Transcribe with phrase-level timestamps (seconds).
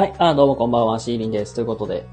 [0.00, 1.54] はい、あ、どうもこんばんは、シーリンです。
[1.54, 2.06] ということで、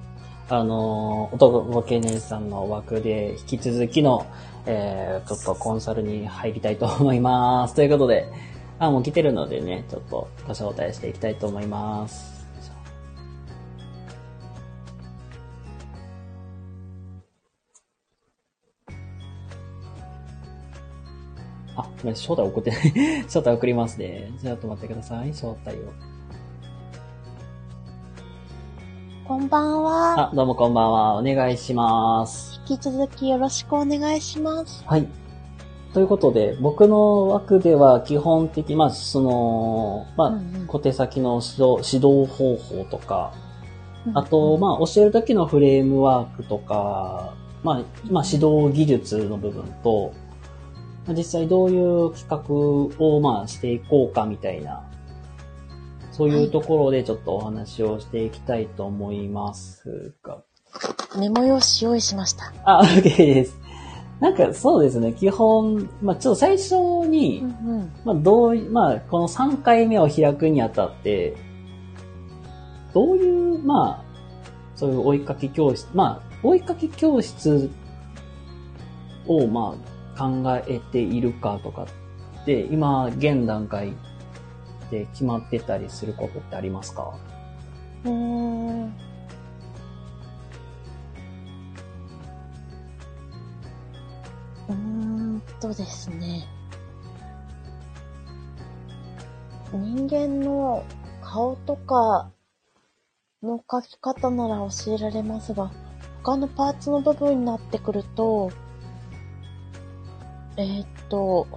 [0.50, 4.26] あのー、男ボケ姉さんの枠で引き続きの、
[4.66, 7.76] えー、ちょっとコンサルに入りたいと思います。
[7.76, 8.30] ということで、
[8.78, 12.46] あ、もう来てるのでね、ちょっとご招待していきたいと思います。
[21.78, 23.24] あ、ごめん、招待送ってない。
[23.32, 24.34] 招待送りますね。
[24.42, 25.30] じゃあ、ちょっと待ってください。
[25.30, 26.17] 招待を。
[29.38, 30.32] んばんは。
[30.32, 31.16] あ、どうもこんばんは。
[31.16, 32.60] お願いします。
[32.68, 34.84] 引き続きよろしくお願いします。
[34.86, 35.08] はい。
[35.94, 43.34] ということで、僕の枠では基本的、まあ、その、まあ、うんうん小手先の指導指導方法とか、
[44.14, 47.76] あと、まあ、教える時のフレームワークとか、まあ、
[48.10, 50.14] まあ、指導技術の部分と、
[51.06, 54.84] まあ実際どういう企画を、まあ、していこうかみたいな、
[56.18, 60.42] そういうところでちょっとお話をしていきたいと思いますが、
[61.20, 62.52] メモ用紙用意しました。
[62.66, 63.60] あ、OK です。
[64.20, 66.76] なんかそうですね、基本、まあちょっと最初
[67.08, 71.38] に、うんまあどうい、まあこの3回目を開くにあたって、
[72.96, 74.04] どういう、まあ、
[74.76, 77.70] そういう追いかけ教室、まあ追いかけ教室
[79.28, 81.86] を、まあ考えているかとか
[82.42, 83.94] って、今、現段階
[84.90, 87.18] で決まってたりすることってありますか？
[88.06, 88.14] うん。
[88.14, 88.94] うーん。
[94.70, 96.48] うーんとですね。
[99.74, 100.86] 人間の
[101.22, 102.32] 顔とか
[103.44, 105.72] の描き方なら教えられますが、
[106.24, 108.50] 他のパーツの部分になってくると、
[110.56, 111.48] えーっと、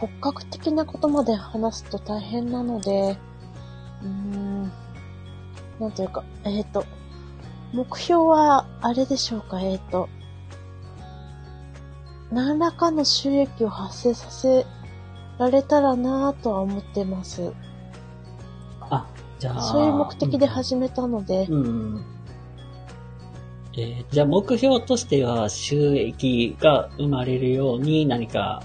[0.00, 3.18] 骨格的なことまで話すと大変なので、
[4.02, 4.72] うーん、
[5.78, 6.86] なんというか、えーっと、
[7.74, 10.08] 目標はあれでしょうか、えーっと、
[12.32, 14.66] 何らかの収益を発生させ
[15.38, 17.52] られたらなぁとは思ってます。
[18.80, 19.06] あ、
[19.38, 19.60] じゃあ。
[19.60, 22.04] そういう目的で始めたので、うん。
[23.76, 28.62] えーじゃあ目標としては収益が生まれるように何か、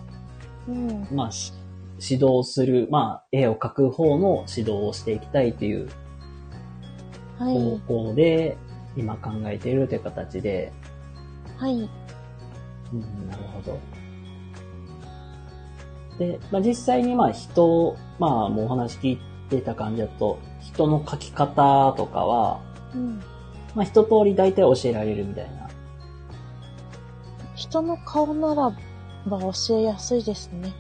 [0.68, 1.53] うん、まあ、し
[2.00, 5.90] 指導する、まあ、絵を描く方の指導をしていきたいという
[7.40, 8.58] は方い、向で、
[8.98, 10.72] 今考えているという形で、
[11.58, 11.90] はい、
[12.94, 13.80] うん、なるほど。
[16.18, 22.62] で、まあ、実際にまあ人、まあもうお話聞いてた感じだと、人の描き方とかは、
[22.94, 23.20] うん。
[23.76, 25.70] まあ一通り大体教えられるみたいな。
[27.56, 28.74] 人の顔なら
[29.28, 30.74] ば教えやすいですね。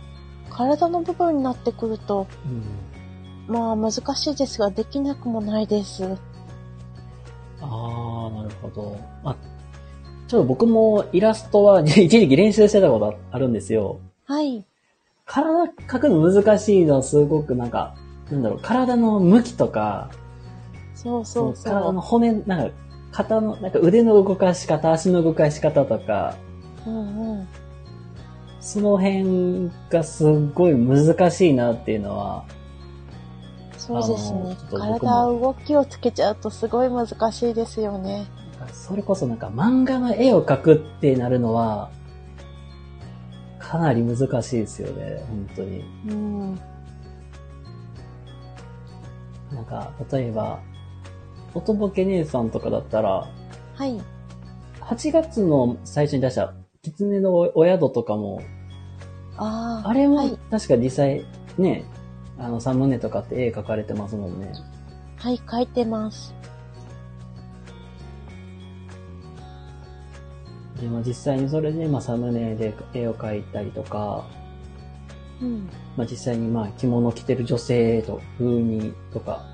[0.49, 3.53] 体の部分になってくると、うん。
[3.53, 6.03] まあ難しいですが、できなくもないです。
[7.61, 8.97] ああ、なるほど。
[9.23, 9.35] あ、
[10.27, 13.99] ちょっと僕もイラストは 一時期練習してたことあるんですよ。
[14.25, 14.65] はい、
[15.25, 17.95] 体描くの難しいのはすごくなんか、
[18.31, 20.09] なんだろう、体の向きとか、
[20.95, 22.01] そうそうそ体のう。
[22.01, 22.75] 骨、なんか、
[23.11, 26.35] 肩の、なんか腕の動かし方、足の動かし方とか、
[26.87, 27.47] うんうん。
[28.65, 32.45] その辺がすっごい難しいなっていうのは、
[33.77, 38.25] そうですね体動きをつけちゃうとすごい難しいですよね。
[38.73, 41.91] それこそなんか漫画の絵を描くってなるのは、
[43.59, 45.83] かなり難しいですよね、本当に。
[46.09, 46.55] うん。
[49.53, 50.59] なんか、例えば、
[51.53, 53.29] 音ボケ姉さんとかだったら、
[53.75, 54.01] はい。
[54.81, 58.41] 8月の最初に出した、狐のお宿とかも、
[59.37, 59.89] ああ。
[59.89, 60.37] あれもはい。
[60.49, 61.25] 確か実際、
[61.57, 61.85] ね、
[62.37, 64.51] あの、サムネとかって絵描かれてますもんね。
[65.17, 66.33] はい、書いてます。
[70.79, 74.25] でも実際にそれで、まあ、サムネで絵を描いたりとか、
[75.41, 75.69] うん。
[75.97, 79.45] まあ、実際にまあ着物を着てる女性と風にとか、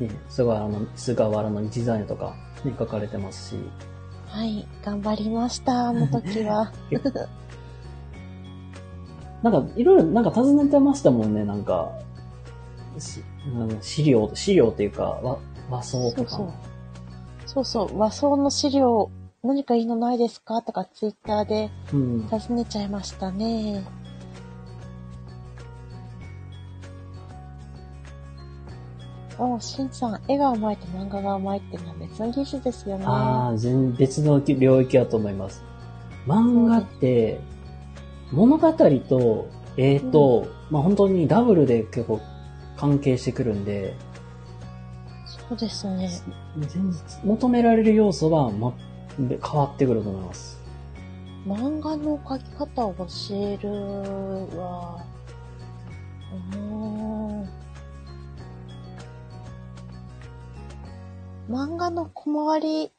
[0.00, 2.34] ね、菅原の、菅原のデザインとか、
[2.64, 3.56] ね、書かれてますし、
[4.26, 6.72] はい、頑張りました、あの時は。
[9.42, 11.92] なんかいろいろなんか尋ねてましたもんね、なんか、
[13.80, 15.38] 資料、資料っていうか、和
[15.70, 16.30] 和装とか。
[16.30, 16.48] そうそう。
[17.46, 19.10] そうそう、和装の資料、
[19.42, 20.60] 何かいいのないですか？
[20.60, 22.28] とかツイッターでうん。
[22.28, 23.84] 尋ねちゃいましたね。
[29.38, 33.04] おう、しんさん、絵が上手いと漫画が上手いってのは別の技術ですよね。
[33.06, 35.64] ああ、全別の領域だと思います。
[36.26, 37.40] 漫画って、
[38.32, 42.20] 物語と絵と、まあ本当にダブルで結構
[42.76, 43.94] 関係してくるんで、
[45.26, 46.08] そうですね。
[46.56, 48.72] 全然求められる要素は、ま、
[49.18, 50.60] 変わってくると思います。
[51.46, 53.68] 漫画の描き方を教える
[54.58, 55.04] は、
[56.52, 56.90] うーん
[61.48, 62.92] 漫画の小回り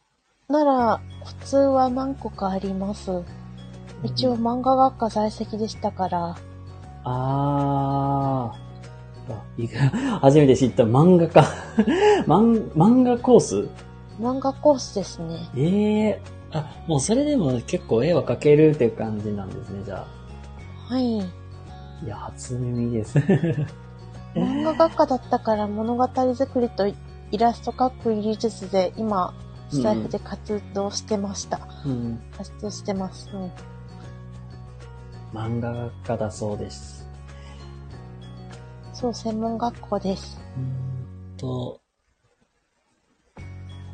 [0.50, 3.24] なら普通は何個かあります。
[4.04, 6.36] 一応漫画学科在籍でしたから、
[7.04, 8.62] あー。
[10.20, 11.48] 初めて知った漫画家。
[12.28, 13.68] 漫漫画コース？
[14.20, 15.50] 漫画コースですね。
[15.56, 16.22] ええ
[16.52, 20.06] あ、もうそれでも結構絵は描けるっていう感じなんですね、じゃ
[20.90, 20.94] あ。
[20.94, 21.20] はい。
[21.20, 21.24] い
[22.06, 23.20] や、初耳です。
[24.36, 26.96] 漫画学科だったから物語作りとイ
[27.38, 29.34] ラスト描く技術で今、
[29.70, 31.60] スタイフで活動してました。
[31.86, 32.20] うん。
[32.38, 33.30] 活動してます。
[33.34, 33.52] うん。
[35.34, 37.08] 漫画学科だそうです。
[38.94, 40.40] そう、専門学校です。
[40.58, 40.64] うー
[41.34, 41.80] んと、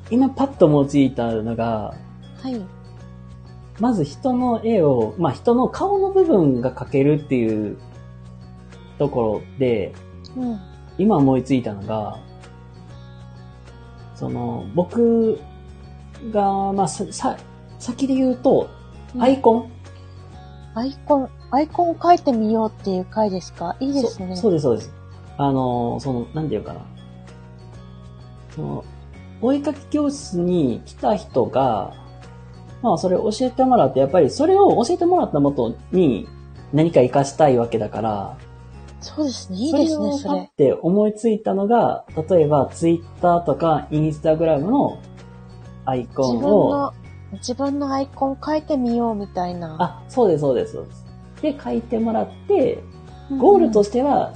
[0.09, 1.93] 今パッと思いついたのが、
[2.41, 2.61] はい。
[3.79, 7.77] まず人の絵を、まあ人の顔の部分が描けるっていう
[8.97, 9.93] ところで、
[10.35, 10.59] うん。
[10.97, 12.19] 今思いついたのが、
[14.15, 15.39] その、僕
[16.31, 17.37] が、まあ、さ、さ、
[17.77, 18.67] 先で言うと、
[19.19, 19.71] アイコン、
[20.77, 23.75] アイコン、アイコンを描いてみようっていう回ですか？
[23.79, 24.35] いいですね。
[24.35, 24.93] そそうです、そうです。
[25.37, 26.81] あの、その、なんていうかな。
[28.55, 28.85] その、
[29.41, 31.93] お絵かき教室に来た人が、
[32.81, 36.27] まあ、それを教えてもらって、やっぱりそれを教えてもらったもとに
[36.73, 38.37] 何か活かしたいわけだから、
[38.99, 39.57] そうですね。
[39.57, 40.49] いいですね、それっ。
[40.55, 44.99] て思いついたのが、例えば、ツイッターとかインスタグラムの
[45.85, 46.93] アイコ自分ンを、の、
[47.33, 49.75] 自分のアイコン描いてみようみたいな。
[49.79, 51.05] あ、そうです、そうです、そうです。
[51.41, 52.81] で、書いてもらって、
[53.37, 54.33] ゴールとしては、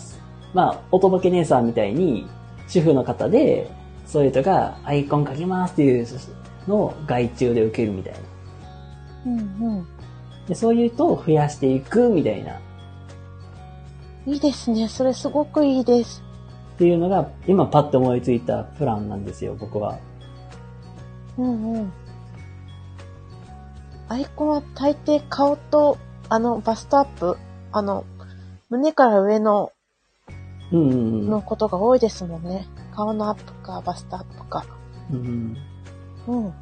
[0.54, 2.28] まあ、おとぼけ姉さんみたいに、
[2.68, 3.70] 主婦の方で、
[4.06, 6.08] そういう人がアイコン書きますっていう
[6.68, 8.20] のを外注で受けるみたいな。
[9.26, 9.88] うんうん。
[10.48, 12.60] で、そういう人を増やしていくみたいな。
[14.26, 14.88] いいですね。
[14.88, 16.22] それすごくいいです。
[16.76, 19.98] っていうのが、今パッと思いついたプランなんですよ、僕は。
[21.38, 21.94] うんうん。
[24.12, 25.98] アイコンは大抵顔と、
[26.28, 27.38] あの、バストアップ、
[27.72, 28.04] あの、
[28.70, 29.72] 胸から上の、
[30.74, 31.30] うんうんうん。
[31.30, 32.68] のことが多いですもんね。
[32.94, 34.66] 顔のアップか、バストアップか。
[35.10, 35.58] うん
[36.28, 36.54] うん。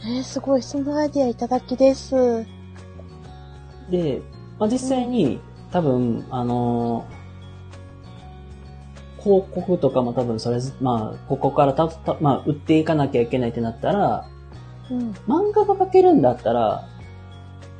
[0.00, 2.46] えー、すごい、そのアイディアいただきです。
[3.90, 4.22] で、
[4.58, 7.18] まあ、実際に、多分、あのー
[9.20, 14.26] 広告とかも多分それず、まあ、ここからた、たまあ、売っていかなきゃいけないってなったら、
[14.90, 15.10] うん。
[15.26, 16.86] 漫画が描けるんだったら、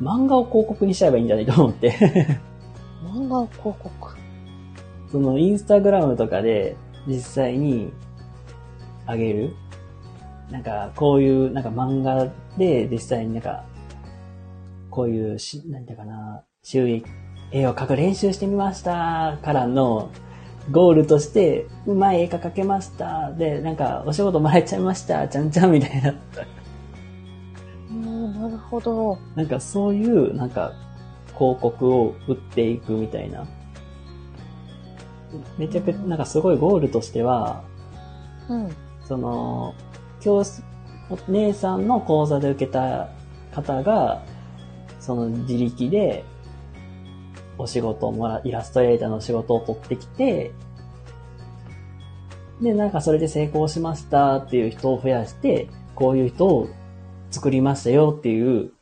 [0.01, 1.93] 漫画を広告にしちゃえばいいんじゃないと思って。
[3.03, 4.17] 漫画広告。
[5.11, 6.77] その、インスタグラムとかで、
[7.07, 7.93] 実際に、
[9.07, 9.55] あげる？
[10.51, 12.29] なんか、こういう、なんか漫画
[12.59, 13.65] で、実際になんか、
[14.91, 17.05] こういうし、なんていうかな、収益、
[17.51, 20.11] 絵を描く練習してみましたからの、
[20.71, 23.33] ゴールとして、うまい絵が描けました。
[23.33, 25.27] で、なんか、お仕事もらえちゃいました。
[25.27, 26.15] ちゃんちゃんみたいな。
[28.59, 29.19] るほど。
[29.35, 30.73] なんかそういう、なんか、
[31.39, 33.47] 広告を売っていくみたいな。
[35.57, 37.63] めちゃくちゃ、なんかすごいゴールとしては、
[38.49, 38.69] うん。
[39.05, 39.75] その、
[40.21, 40.63] 教室、
[41.11, 43.09] お姉さんの講座で受けた
[43.55, 44.23] 方が、
[45.01, 46.25] その自力で、
[47.57, 50.53] お仕事をもら、イラストレーターの仕事を取ってきて、
[52.61, 56.69] で、なんかそれで成功しましたっていう人を増やして、こういう人を
[57.31, 58.73] 作りましたよっていう、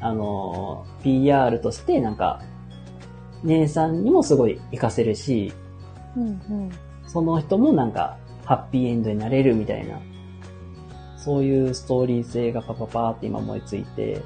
[0.00, 2.42] あの、PR としてなんか、
[3.42, 5.52] 姉さんにもすごい活かせるし、
[6.16, 6.70] うん、うん。
[7.06, 9.98] その人もなんか、ハッピーエンドになれるみたいな、
[11.16, 14.22] そういうストーリー性がパパパーって今思いついて、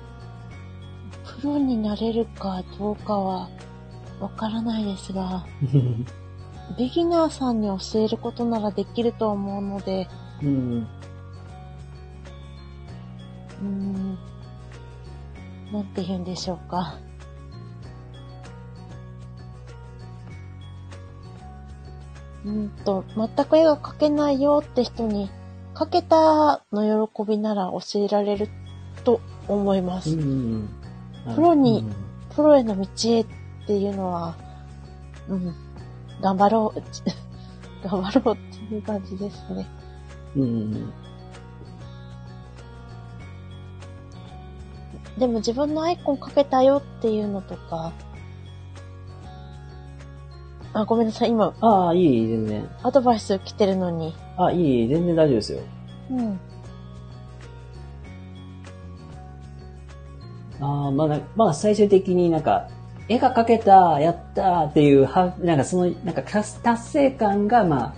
[1.41, 3.49] プロになれるかどうかは
[4.21, 5.45] わからないですが、
[6.79, 10.09] ビギナーさんに教えることならできると思うので、
[10.43, 10.87] うん、
[13.65, 14.19] うーん、
[15.73, 16.99] なんて言うんでしょうか。
[22.45, 25.31] うーんと、全く絵が描けないよって人に、
[25.75, 28.49] 描けたの喜びなら教えられる
[29.03, 30.11] と思います。
[30.11, 30.69] うん
[31.35, 31.85] プロに
[32.37, 33.27] プロへの道へっ
[33.67, 34.37] ていうのは、
[35.29, 35.55] うん、
[36.21, 36.83] 頑張ろう、
[37.89, 39.67] 頑張ろうっていう感じですね。
[40.37, 40.93] うん、
[45.19, 47.93] でも自分のアイコンかけたよっていうのとか、
[50.75, 52.69] あ、ごめんなさい、今、ああ、いい、全然。
[52.83, 55.61] アドバイス来てるのに、あ、いい、全然大丈夫ですよ。
[56.11, 56.41] うん。
[60.61, 62.69] あーまあな、まあ、最終的になんか、
[63.09, 67.95] 絵が描けた、やったっていう、は、なんかその、なんか達達成感が、ま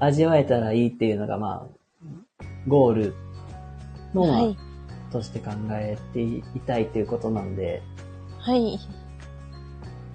[0.00, 3.14] あ、味わえたらいいっていうのが、まあ、ゴール
[4.14, 4.65] の、まあはい。
[5.16, 7.82] として考えていたいっていうことなんで、
[8.38, 8.78] はい。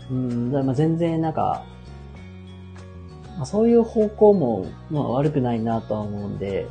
[0.10, 1.66] うん、だまあ全然なんか、
[3.38, 6.68] まあ、そういう方向も、まあ悪くないなとは思うんで、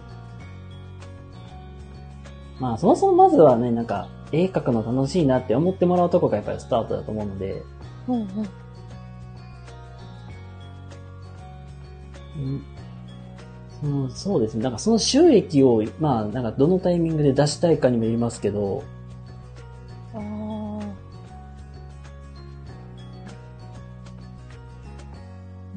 [2.61, 7.65] まあそもそもまずはね、なんか、絵描くの楽しいなって思ってもらうとこがやっぱりスタートだと思うので、
[8.07, 8.27] うんうん。
[13.83, 14.63] うんそうですね。
[14.63, 18.85] なんかその収益を、まあ、なんかどのタイミングで出したいかにもよりますけど、
[20.15, 20.21] ああ。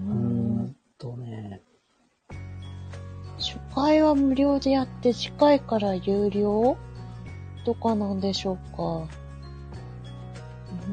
[0.06, 1.62] うーんとね、
[3.38, 6.76] 初回は無料でやって、次回から有料
[7.66, 9.08] とかなんでしょうか。
[10.88, 10.92] う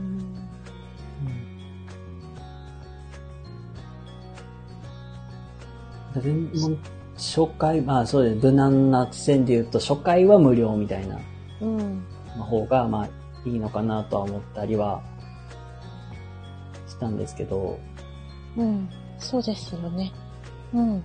[6.29, 6.79] んう
[7.21, 8.47] 初回、まあそうです。
[8.47, 11.21] 無難な線で言うと、初回は無料みたいな
[11.61, 12.03] うん。
[12.39, 13.09] 方が、まあ
[13.49, 15.03] いいのかなとは思ったりは
[16.89, 17.79] したんですけど、
[18.57, 18.89] うん。
[19.19, 20.13] そうですよね。
[20.73, 21.05] うん。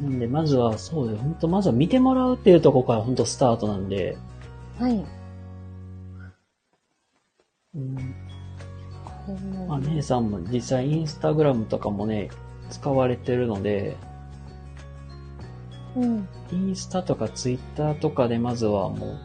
[0.00, 1.22] なんでまずはそうです。
[1.22, 4.16] 本当まずは見てもらうっていうところから本当スタートなんで、
[4.78, 5.04] はい。
[9.80, 12.30] まあ、姉さんも実際インスタグラムとかもね、
[12.70, 13.96] 使われてるので、
[15.96, 16.28] うん。
[16.52, 19.18] インスタとかツイッターとかでまずはもう、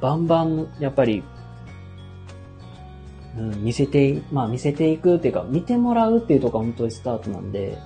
[0.00, 1.22] バンバン、やっぱり、
[3.36, 7.78] うん、見せて、まあ見せていくっていうか、見てもらうっていうところが本当にスタートなんで、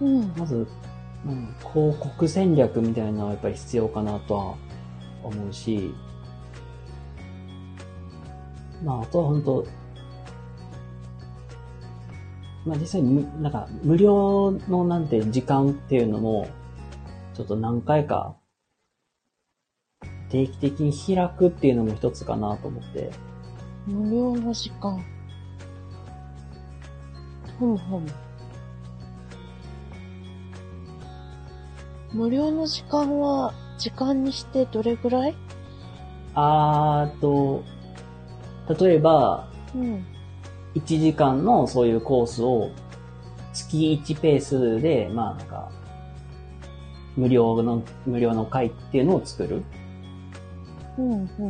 [0.00, 0.32] うん。
[0.36, 0.66] まず、
[1.26, 4.54] うん、広告戦略みたいなのはやっぱり必要かなとは
[5.24, 5.92] 思うし、
[8.84, 9.66] まあ、あとは本当
[12.64, 16.48] まあ実際にむ、なんか、無料のなんて時間っていうのも、
[17.34, 18.36] ちょっと何回か、
[20.28, 23.10] 定期的に開くっていうのも一つかなと思って。
[23.86, 25.02] 無料の時間。
[27.58, 28.06] ふむふむ。
[32.12, 35.34] 無料の時間は、時間にしてどれぐらい？
[36.34, 37.62] あーと、
[38.68, 40.04] 例えば、うん。
[40.74, 42.70] 1時間のそういうコースを
[43.52, 45.70] 月1ペースで、まあなんか、
[47.16, 49.62] 無料の、無料の会っていうのを作る。
[50.98, 51.42] うん、う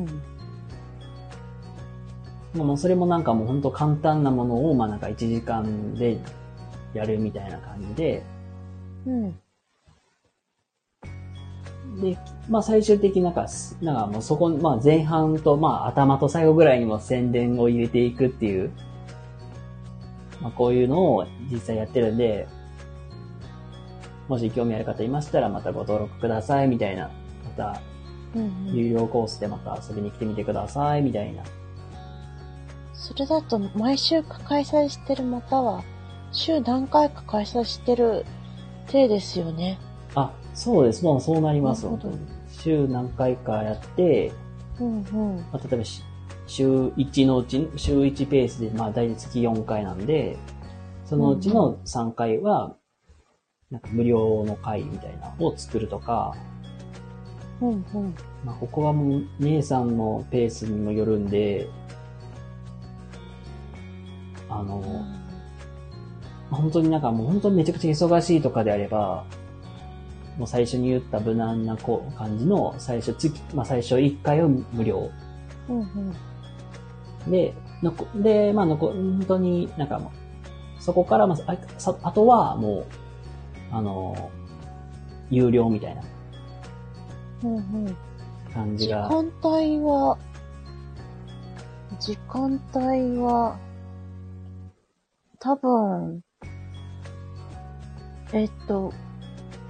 [2.57, 2.67] ん。
[2.67, 6.19] もうそれもなんかもう本当簡単なものを、まあなんか1時間で
[6.95, 8.23] やるみたいな感じで、
[9.07, 9.33] うん。
[12.01, 12.17] で、
[12.49, 18.71] まあ最終的になんかす、なんかもうそこ、まあ前半と、まあ頭と最後ぐらいにも宣伝を入れていくっていう、
[20.41, 22.49] まあこういうのを実際やってるんで、
[24.29, 27.11] もし興味ある方いましたらまたご登録くださいみたいな、
[27.45, 27.81] また。
[28.73, 31.43] 有料コースでまた遊びに来てみてくださいみたいな。
[32.93, 35.83] それだと、毎週開催してるまたは、
[36.31, 38.27] 週何回か開催してる
[38.87, 39.79] 体ですよね。
[40.15, 41.03] あ、そうです。
[41.05, 41.87] もうそうなります。
[41.87, 44.33] なるほど本当に週何回かやって、
[44.81, 45.37] うん、うん。
[45.53, 46.03] まあ、例えばし
[46.47, 50.37] 週1のうち、週1ペースで、まあ大体月4回なんで、
[51.05, 52.75] そのうちの3回は、
[53.71, 56.35] なんか無料の会みたいなのを作るとか、
[57.61, 58.15] うん、うん。
[58.45, 61.69] まあここはもう姉さんのペースにもよるんで、
[64.49, 65.05] あの、
[66.51, 69.27] 本当になんかもう本当にめちゃくちゃ忙しいとかであれば、
[70.39, 75.11] もう最初に言った無難なこう感じの最初月、まあ最初1回を無料。
[75.69, 75.83] うん、う
[77.29, 77.31] ん。
[77.31, 77.53] で、
[77.83, 80.01] のこで、まあのこ、本当になんか
[80.79, 82.87] そこからまあ、あさあとはもう、
[83.73, 84.31] あの、
[85.29, 86.03] 有料みたいな
[87.45, 87.87] うん、うん。
[87.87, 87.95] 時
[88.55, 89.09] 感じが。
[89.09, 90.17] 間帯は、
[92.01, 93.59] 時間帯は、
[95.41, 96.23] 多分、
[98.33, 98.93] えっと、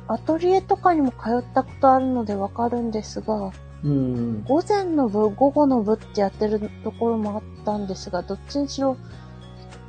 [0.08, 3.52] アトリエとかにも通ったことあるのでわかるんですが、
[3.84, 4.42] うん。
[4.44, 8.96] 午前の部、午後の部ってやってるところもあったんですが、どっちにしろ、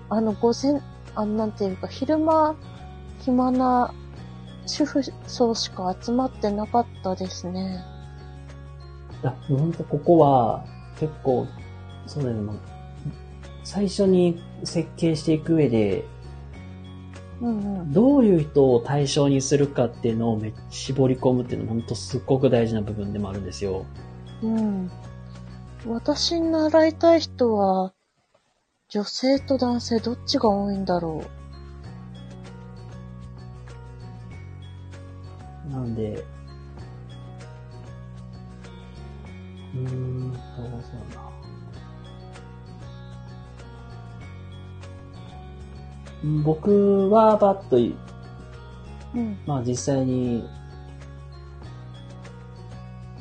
[0.10, 0.82] あの、午前、
[1.16, 2.56] あの、なんていうか、昼間、
[3.22, 3.94] 暇な
[4.66, 7.84] 主婦層しか集まってなかったですね。
[9.24, 10.66] あ、もう本当ここは、
[11.00, 11.48] 結構、
[12.06, 12.54] そうだよね、
[13.64, 16.06] 最初に設計していく上で、
[17.42, 17.94] うんうん。
[17.94, 23.86] どういう人を対象にするかっていうのをめっちゃ絞り込むっていうのは本当すっごく大事な部分でもあるんですよ。
[24.44, 24.92] うん。
[25.88, 27.94] 私に習いたい人は、
[28.90, 31.24] 女性と男性どっちが多いんだろ
[35.70, 36.24] なんで、
[39.76, 40.66] うーんと、そう
[41.14, 41.39] だ
[46.44, 47.96] 僕はバッと、う。
[49.16, 49.38] うん。
[49.46, 50.48] まあ実際に、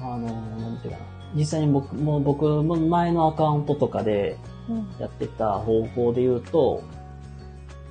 [0.00, 1.04] あの、なんていうかな。
[1.34, 4.36] 実際に僕も、僕も前のアカウントとかで
[4.68, 4.86] うん。
[5.00, 6.82] やってた方法で言うと、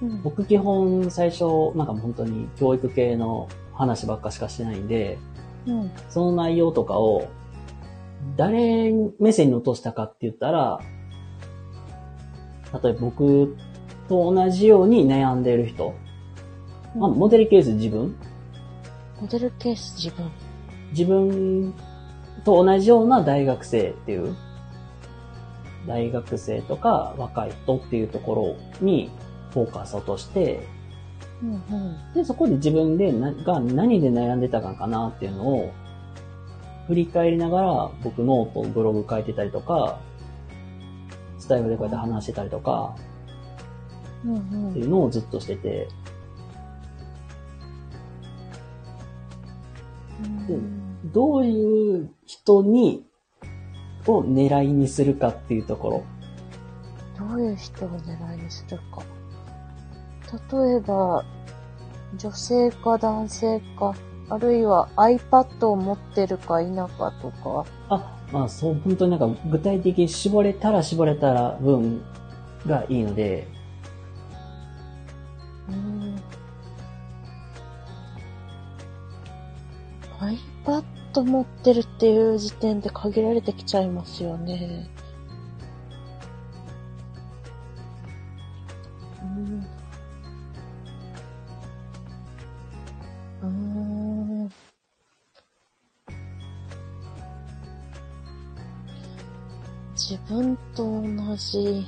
[0.02, 0.22] うん。
[0.22, 5.18] 僕基本最初、なんか本当に教育系の話ばっかしかしてないんで、
[5.66, 5.92] うん。
[6.10, 7.28] その内容とかを、
[8.36, 10.80] 誰目線に落としたかって言ったら、
[12.84, 13.56] 例えば僕
[14.08, 15.94] と同じように悩んでいる人、
[16.96, 18.16] まあ、モデルケース自分？
[19.22, 20.32] モデルケース自分。
[20.92, 21.74] 自分
[22.46, 24.36] と同じような大学生っていう、
[25.86, 29.10] 大学生とか若い人っていうところに
[29.52, 30.66] フォーカスを落として、
[31.42, 32.14] うんうん。
[32.14, 35.72] で、そこで自分でなが何で悩んでたかかなっていうのを
[36.88, 40.00] 振り返りながら僕ノート、ブログ書いてたりとか、
[41.38, 43.07] スタエフでこうやって話してたりとかうん
[44.24, 45.88] っていうのをずっとしてて、
[50.50, 51.12] うん。
[51.12, 53.06] どういう人に、
[54.08, 56.04] を狙いにするかっていうところ。
[57.18, 59.04] どういう人を狙いにするか。
[60.54, 61.26] 例えば、
[62.18, 63.94] 女性か男性か、
[64.30, 67.66] あるいは iPad を持ってるか否かとか。
[67.90, 72.02] あ、まあそう、本当になんか具体的に絞れたら絞れたら分
[72.66, 73.48] がいいので、
[81.14, 84.88] iPad 持ってるっていう時点で限られてきちゃいますよね。
[89.22, 89.68] うん。
[93.42, 93.48] うー
[94.46, 94.52] ん。
[99.96, 101.86] 自分と同じ。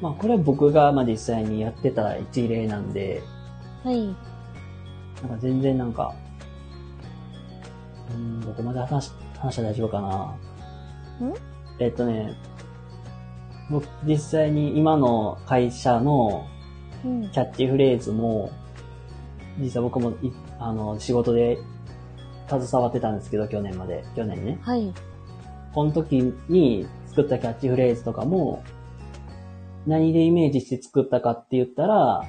[0.00, 3.20] まあこれは僕がまあ実際にやってた一例なんで、
[3.82, 4.27] はい。
[5.22, 6.14] なんか全然なんか、
[8.14, 11.28] うん、どこまで話し、話したら大丈夫かな。
[11.28, 11.34] ん？
[11.80, 12.34] えっとね、
[13.70, 16.46] 僕実際に今の会社の
[17.04, 17.30] うん。
[17.30, 18.50] キャッチフレーズも、
[19.56, 21.56] 実際僕もいあの仕事で
[22.48, 24.04] 携わってたんですけど、去年まで。
[24.16, 24.58] 去年ね。
[24.62, 24.92] はい。
[25.72, 28.64] この時に作ったキャッチフレーズとかも、
[29.86, 32.24] 何でイメージして作ったかって言ったら、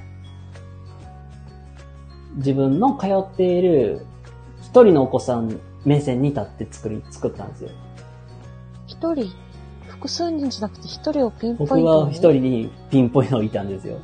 [2.35, 4.05] 自分の通っている
[4.61, 7.69] 一人のお子さん目線に立って作り、作ったんですよ。
[8.87, 9.31] 一人、
[9.87, 11.85] 複数人じゃなくて一人をピンポイント僕に。
[11.85, 13.97] は一人にピンポイントを置いたんですよ。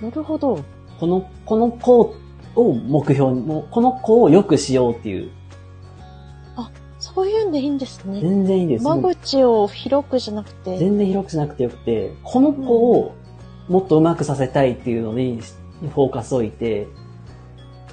[0.00, 0.58] なるほど。
[0.98, 2.14] この、この子
[2.54, 5.30] を目標に、もうこの子を良くしようっていう。
[6.98, 8.20] そういうんでいいんですね。
[8.20, 8.84] 全然いいです。
[8.84, 10.76] 間口を広くじゃなくて？
[10.76, 13.14] 全然広くしなくてよくて、この子を
[13.68, 15.40] もっと上手くさせたいっていうのに
[15.94, 16.88] フォーカスを置いて、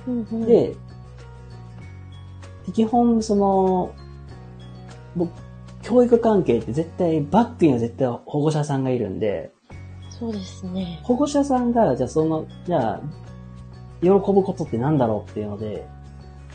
[0.07, 0.75] うんうん、で、
[2.73, 3.93] 基本その、
[5.15, 5.31] 僕、
[5.81, 9.51] 教育関係って絶対、バックには絶対保護者さんがいるんで、
[10.09, 10.99] そうですね。
[11.03, 13.01] 保護者さんが、じゃあその、じゃあ、
[14.01, 15.85] 喜ぶことってなんだろうっていうので、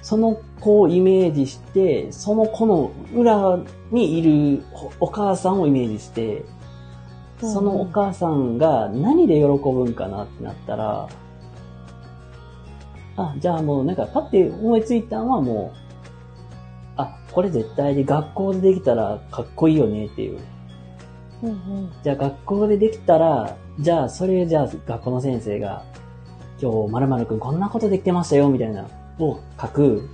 [0.00, 3.58] その子をイメージして、その子の裏
[3.90, 4.62] にいる
[5.00, 6.44] おお母さんをイメージして、
[7.40, 11.08] そのお母さんが何で喜ぶんかなってなったら、
[13.18, 15.78] あ、じゃあもうなんかパッて思いついたのはもう、
[16.96, 20.38] あ、これ絶対に学校でできたらかっこいいよねっていう。
[21.42, 21.92] うんうん。
[22.04, 25.84] じゃあ学校でできたら、じゃあそれじゃあ学校の先生が、
[26.60, 30.08] 今日〇〇くんこんなことできてましたよみたいなを書く。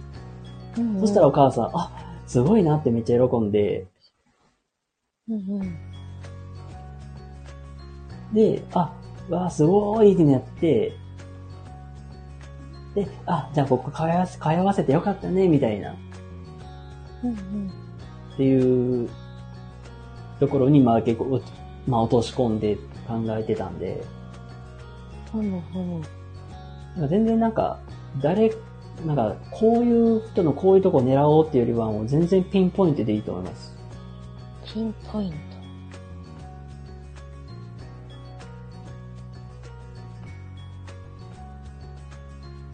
[0.79, 1.90] うんうん、そしたらお母さん、あ、
[2.27, 3.87] すごいなってめっちゃ喜んで、
[5.29, 5.77] うんうん。
[8.33, 8.93] で、あ、
[9.29, 11.04] わあ、すごいってなって、
[12.95, 15.95] で、あ、じゃあここ通わせ、通わせてよかったね、みたいな、っ
[17.25, 17.71] うんうん。
[18.37, 19.09] ていう
[20.39, 21.41] ところに、まあ結構、
[21.87, 22.77] まあ落とし込んで
[23.07, 24.05] 考えてたんで、
[25.33, 26.01] ほのほ
[26.97, 27.09] の。
[27.09, 27.81] 全然なんか、
[28.23, 28.55] 誰、
[29.05, 33.77] なんか、こういう人のこういうとこを狙おうっていうよりは、もう全然ピンポイントでいいと思います。
[34.73, 35.54] ピンポイント。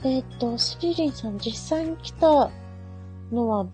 [0.03, 2.51] えっ、と、スリリンさん、実際に来た
[3.31, 3.67] のは、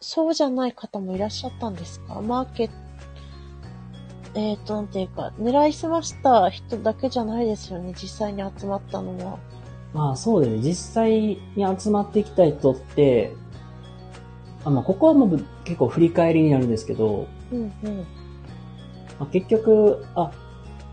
[0.00, 2.20] そうじゃない方もいらっしゃったんですか？
[2.20, 2.72] マーケット、
[4.34, 9.38] えっ、と、なんていうか、狙いすました人だけじゃないですよね、実際に集まったのは。
[9.94, 10.62] まあそうですね。
[10.62, 11.40] 実際に
[11.78, 13.34] 集まってきた人って、
[14.64, 17.98] あまあここはもう結構振り返りになるんですけど、うんうん。
[19.18, 20.32] まあ、結局、あ、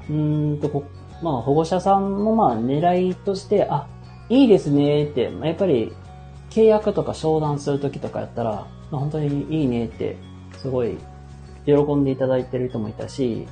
[0.10, 0.84] うーんとこ、
[1.24, 3.88] まあ保護者さんのまあ狙いとして、あ、
[4.30, 5.94] いいですねって、まあやっぱり
[6.50, 10.18] 契約とか商談するときとかやったら、まあ、本当にいいねって、
[10.58, 10.98] すごい
[11.66, 13.48] 喜んでいただいてる人もいたし。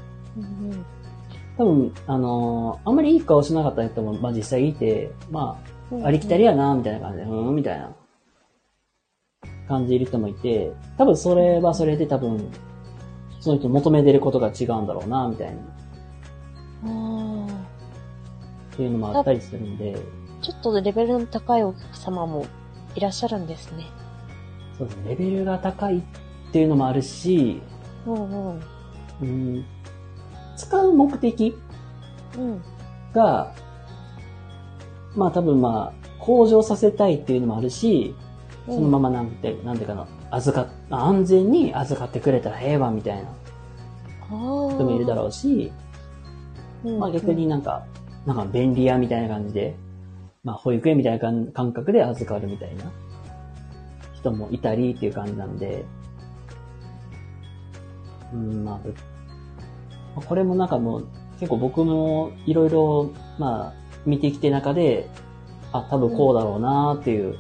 [1.57, 5.59] 多分、あのーあんまりいい顔しなかった人も、まあ実際いて、ま
[5.91, 7.95] あ、ありきたりやな、みたいな感じで、うーん、みたいな。
[9.67, 12.51] 感じでいる人もいて、多分それはそれで多分、
[13.39, 15.61] その人求めてることが違うんだろうな、みたいな、
[16.85, 17.47] あ
[18.73, 19.99] っていうのもあったりするんで、あ、
[20.47, 22.45] ちょっとレベルの高いお客様も
[22.95, 23.85] いらっしゃるんですね。
[24.77, 26.01] そうですね、レベルが高いっ
[26.53, 27.61] ていうのもあるし、
[28.05, 28.61] うんうん。
[29.23, 29.65] うん、
[30.55, 31.53] 使う目的
[32.37, 32.61] うん。
[33.13, 33.53] が、
[35.17, 38.15] まあ多分まあ、向上させたいっていうのもあるし、
[38.67, 43.23] そのままなんて、なんていうかな、預かっ、安全に預かってくれたらええわ、みたいな
[44.33, 45.73] ま人もいるだろうし、
[46.85, 47.85] うまあ逆になんか、
[48.25, 49.75] なんか便利屋みたいな感じで、
[50.47, 52.91] まあ保育園みたいな感覚で預かるみたいな。
[54.17, 55.85] 人もいたりっていう感じなんで、
[58.33, 58.81] うん、ま
[60.15, 61.07] あ、これもなんかもう、
[61.39, 63.73] 結構僕もいろいろ、まあ、
[64.05, 65.09] 見てきて中で、
[65.71, 67.37] あ、多分こうだろうなっていう、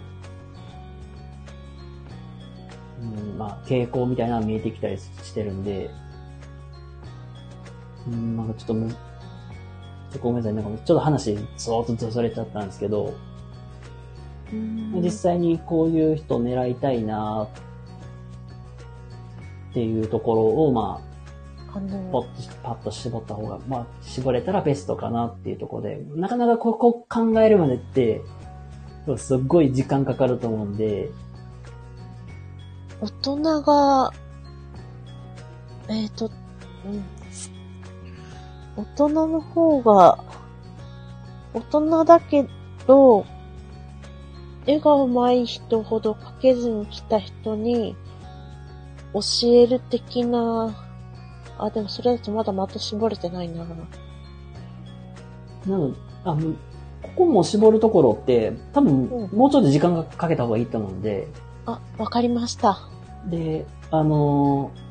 [3.01, 5.89] うん、まあ、傾向みたいなのが見えてきたりしてるんで、
[8.07, 9.06] うん、なんかちょっとむ、ちょっと
[10.21, 13.13] ごめんなさい、なんかちょっと話、そーっとそれちゃったんですけど、
[14.51, 15.01] うん。
[15.01, 17.47] 実際にこういう人を狙いたいな
[19.69, 21.07] っていうところを、まあ
[21.77, 28.21] あ、ポの、ッと、パッと絞った方が、まあ、絞れたらベストかなっていうところで、なかなかここ考えるまでって、
[29.17, 31.09] すっごい時間かかると思うんで、
[32.99, 34.11] 大人が、
[35.87, 36.25] えっ、と、
[36.85, 37.03] うん。
[38.77, 40.23] 大人の方が、
[41.53, 42.47] 大人だけ
[42.85, 43.25] ど、
[44.67, 47.95] 絵が上手い人ほど描けずに来た人に
[49.13, 50.75] 教える的な、
[51.57, 53.65] あ、でもそれだとまだ的絞れてないな。
[53.65, 53.75] な
[55.77, 56.55] のあもう
[57.01, 61.27] ここも絞るところって、多分、うんもうちょっと時間がかけた方がいいと思うんで、
[61.65, 62.79] あ、わかりました。
[63.27, 64.87] で、あのー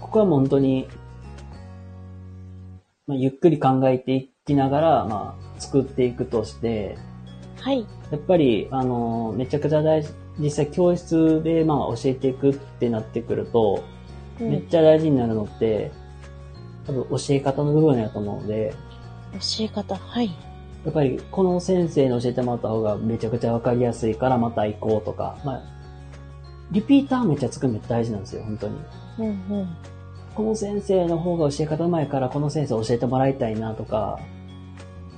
[0.00, 0.88] ここはもう本当に、
[3.08, 6.96] まあ、ゆっくり考えていきながら、まあ、作っていくとして、
[7.56, 7.86] はい。
[8.12, 13.82] やっぱり、あのーめちゃくちゃ大事、実際教室で、まあ、教えていくってなってくると、
[14.40, 15.90] うんめっちゃ大事になるのって、
[16.86, 18.72] 多分教え方の部分だと思うので、
[19.32, 20.26] 教え方、はい。
[20.84, 25.62] やっぱりこの先生に教えてもらった方がめちゃくちゃわかりやすいからまた行こうとか、まあ、
[26.70, 28.78] リピーターめっちゃ作るの大事なんですよ、本当に。
[29.18, 29.30] うんう
[29.62, 29.76] ん。
[30.38, 34.20] この先生の方が教え方うまいからこの先生教えてもらいたいなとか、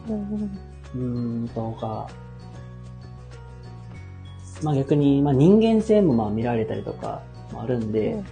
[0.08, 0.58] うんうん。
[0.94, 2.08] うーんとか、
[4.62, 7.20] まあ逆に、まあ人間性もまあ見られたりとか
[7.52, 8.24] もあるんで、うん。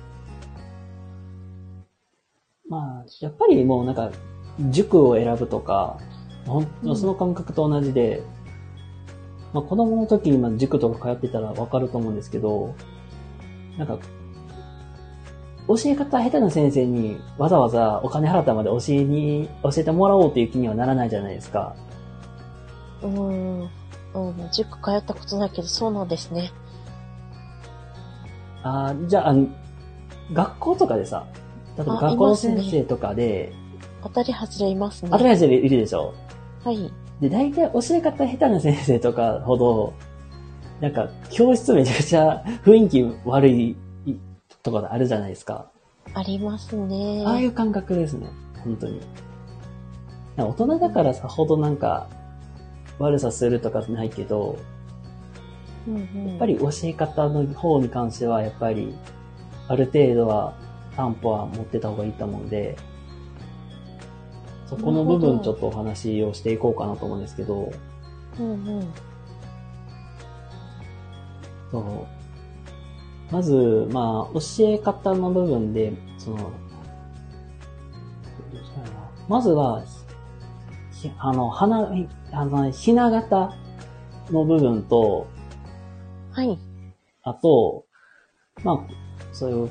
[2.70, 4.10] まあやっぱりもうなんか
[4.70, 5.98] 塾を選ぶとか、
[6.46, 6.96] ほんうん。
[6.96, 8.22] その感覚と同じで、
[9.52, 12.74] まあ子供の時にまあ塾とか通ってたらわかると思うんですけど、
[13.76, 13.98] なんか、
[15.68, 21.76] 教え方下手な先生にわざわざお金払ったまで教えに、教えてもらおうという気にはならないじゃないですか。
[23.02, 23.68] うーん。
[24.14, 26.50] うん、塾通ったことないけど、そうなんですね。
[28.62, 29.46] あーじゃああの、
[30.32, 31.26] 学校とかでさ、
[31.76, 33.52] 例えばあ学校の先生とかで、
[34.02, 35.10] 当たり外れいますね。
[35.12, 36.14] 当たり前でいるでしょ？
[36.64, 36.90] はい。
[37.20, 39.92] で、大体教え方下手な先生とかほど、
[40.80, 43.76] なんか、教室めちゃくちゃ雰囲気悪い
[44.62, 45.70] ところあるじゃないですか。
[46.14, 47.24] ありますね。
[47.26, 48.28] ああいう感覚ですね。
[48.64, 49.00] 本当に。
[50.36, 52.08] 大人だからさほどなんか、
[52.98, 54.58] 悪さするとかないけど、
[55.86, 58.94] うんうん、やっぱり教え方の方に関しては、やっぱり、
[59.68, 60.54] ある程度は
[60.96, 62.76] 担保は持ってた方がいいと思うんで、
[64.66, 67.72] そこの部分ちょっとお話をしていこうかなと思うんですけど、
[68.38, 68.88] うんうん。
[71.70, 72.17] そう
[73.30, 76.50] まず、まあ、教え方の部分で、その、
[79.28, 79.84] まずは、
[80.92, 83.50] ひあの、花、ひあの、ひな形
[84.30, 85.26] の部分と、
[86.32, 86.58] はい。
[87.22, 87.84] あと、
[88.64, 89.70] まあ、そういう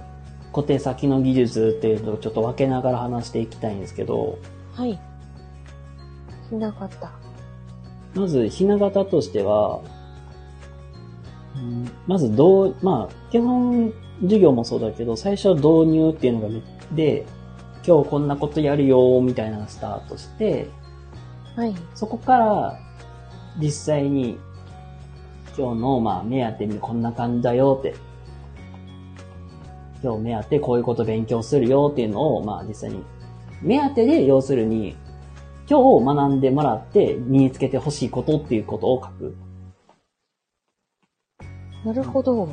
[0.52, 4.38] 小手先の技術っていうのをちょっと分けながら話していきたいんですけど、
[4.74, 5.00] はい。
[6.50, 7.10] ひな形。
[8.14, 9.97] まず、ひな形としては、うん
[12.08, 16.62] まず、どう、まあ、基本、授業もそうだけど、最初は導入っていうのがめ
[16.94, 17.26] で、
[17.86, 20.70] 今日こんなことやるよ、みたいなのがスタートして、
[21.56, 21.76] はい。
[21.96, 22.80] そこから、
[23.60, 24.38] 実際に、
[25.58, 27.96] 今日の、まあ、目当てにこんな感じだよって、
[30.04, 33.04] 今日目当てこういうこと勉強するよっていうのを、まあ、実際に、
[33.62, 34.96] 目当てで、要するに、
[35.70, 39.36] 今日学んでもらって身につけてほしいことっていうことを書く。
[41.86, 42.48] なるほど。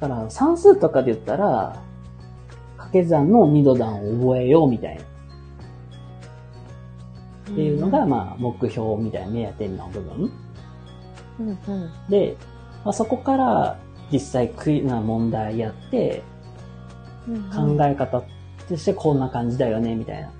[0.00, 1.82] だから、算数とかで言ったら、
[2.76, 5.02] 掛け算の二度段を覚えようみたいな。
[5.02, 5.04] っ
[7.46, 10.32] ていうのが、まあ、目標みたいな目当ての部分。
[11.40, 11.58] うんうん。
[12.08, 12.36] で、
[12.84, 13.78] まあ、そこから
[14.10, 16.22] 実際クイな問題やって、
[17.28, 18.22] うん考え方
[18.68, 20.30] としてこんな感じだよね、みたいな。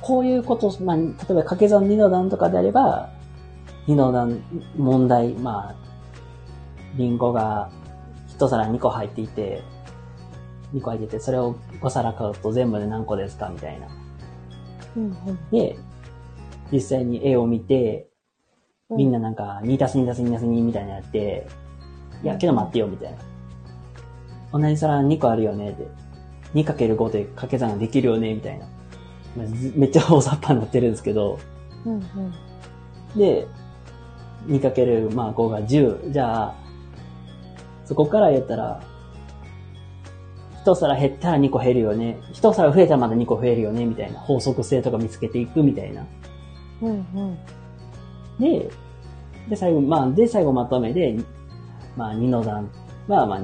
[0.00, 3.10] こういうこと、まあ、例えば掛け算二度段とかであれば、
[3.86, 4.40] 二度段
[4.76, 5.74] 問題、まあ、
[6.96, 7.70] リンゴが
[8.28, 9.62] 一皿2個入っていて、
[10.74, 13.86] 2個入ってて、それを5皿買うと全部で何個ですかみたいな。
[14.96, 15.50] うんうん。
[15.50, 15.76] で、
[16.72, 18.08] 実際に絵を見て、
[18.90, 21.46] みんななんか、2たす2たす2たす2みたいなのやって、
[22.22, 23.12] いや、けど待ってよ、みたい
[24.52, 24.58] な。
[24.58, 25.86] 同じ皿2個あるよね、って。
[26.54, 28.66] 2×5 で掛け算ができるよね、みたいな。
[29.74, 31.38] めっちゃ大雑把になってるんですけど、
[31.84, 32.02] うんうん。
[33.18, 33.48] で、
[34.46, 36.12] 2× まあ5が10。
[36.12, 36.63] じゃあ、
[37.84, 38.82] そこから言ったら、
[40.62, 42.18] 一皿減ったら2個減るよね。
[42.32, 44.18] 一皿増えたらまだ2個増えるよね、みたいな。
[44.20, 46.06] 法則性とか見つけていくみたいな。
[46.80, 47.38] うんうん。
[48.38, 48.70] で、
[49.50, 51.16] で、最後、まあ、で、最後まとめで、
[51.96, 52.70] まあ、2の段
[53.08, 53.40] は、まあ、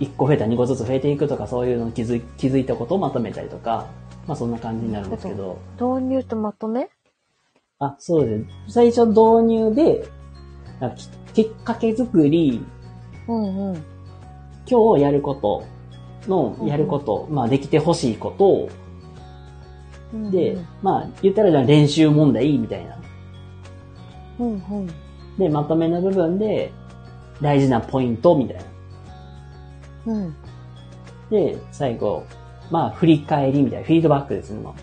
[0.00, 3.86] 1個増えたら2個ずつ増えていくとか、そういうのを気づい気づいたことをまとめたりとか、
[4.26, 6.90] まあ、そんな感じになるんですけど、導入とまとめ？
[7.78, 8.72] あ、そうです。
[8.74, 10.06] 最初導入で、
[11.32, 12.62] きっかけ作り、
[13.30, 13.84] うんうん。
[14.66, 15.64] 今日やること
[16.28, 18.68] の、やること、まあ、できてほしいこと
[20.12, 22.98] うんで、まあ、言ったらじゃあ練習問題みたいな。
[24.40, 24.90] うんうん。
[25.38, 26.72] で、まとめの部分で、
[27.40, 28.56] 大事なポイントみたい
[30.06, 30.12] な。
[30.12, 30.34] うん。
[31.30, 32.24] で、最後、
[32.70, 34.60] まあ、振り返りみたいな、フィードバックですね。
[34.62, 34.74] まあ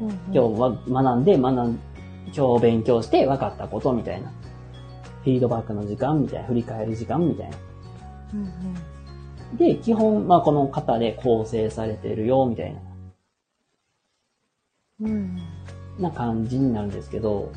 [0.00, 1.80] うん今日は学んで、学ん、
[2.32, 4.32] 今日勉強して分かったことみたいな。
[5.24, 7.56] フィードバックの時間みたいな、振り返る時間みたいな。
[8.34, 8.98] うん
[9.56, 12.80] で、基本、まあ、この型で構成されてるよ、みたいな、
[15.00, 15.10] うん。
[15.10, 15.38] うん。
[15.98, 17.50] な感じになるんですけど、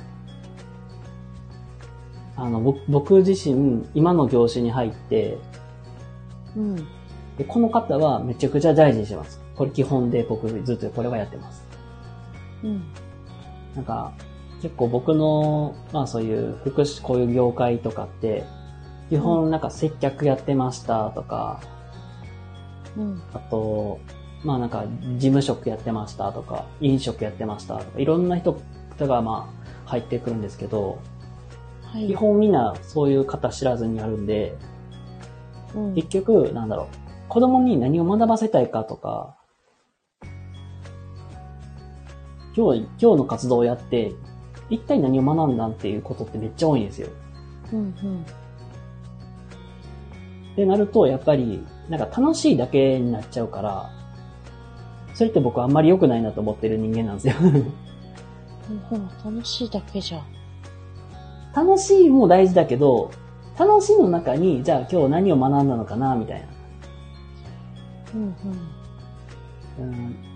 [2.38, 5.38] あの、僕僕自身、今の業種に入って、
[6.56, 6.76] うん。
[7.38, 9.42] でこの方はめちゃくちゃ大事にしてます。
[9.56, 11.64] これ基本で僕ずっとこれはやってます。
[12.64, 12.84] うん。
[13.76, 14.14] なんか、
[14.62, 18.44] 結構僕の、まあそういう福祉、こういう業界とかって、
[19.10, 21.60] 基本なんか接客やってましたとか、
[22.96, 23.22] うん。
[23.34, 24.00] あと、
[24.44, 24.86] まあなんか
[25.18, 28.56] 事務職やってましたとか、飲食やってましたとか、いろんな人
[29.00, 29.52] がま
[29.86, 31.00] あ入ってくるんですけど、
[31.84, 32.08] はい。
[32.08, 34.56] 基本みんなそういう方知らずにやるんで、
[35.76, 35.96] うん。
[35.96, 36.88] 結局、なんだろう、
[37.30, 39.36] 子供に何を学ばせたいかとか、
[42.56, 44.14] 今日、今日の活動をやって、
[44.72, 47.10] 一体何を学んだんっていうことってめっちゃ多いんですよ。
[47.74, 48.26] うんうん。
[50.54, 53.90] ってなると、やっぱり、なんか楽しいだけになっちゃうから、
[55.14, 57.34] それって僕あんまり良くないなと思ってる人間なんですよ。
[58.90, 60.24] ほら、楽しいだけじゃ。
[61.54, 63.12] 楽しいも大事だけど、
[63.60, 66.48] 楽しいの中に、じゃあ今日何を学んだのかな、みたいな。
[68.16, 68.22] うん
[69.80, 70.31] うん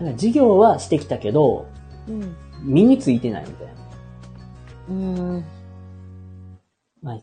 [0.00, 1.66] なんか授業はしてきたけど、
[2.08, 2.22] うん。
[2.22, 2.36] うん。
[2.62, 3.72] 身についてないみたいな。
[4.88, 5.44] うん。
[7.02, 7.22] まあ、っ